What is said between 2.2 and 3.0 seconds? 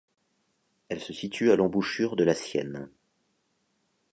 la Sienne.